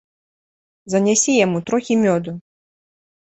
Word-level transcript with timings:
Занясі 0.93 1.35
яму 1.45 1.61
трохі 1.69 1.99
мёду. 2.05 2.31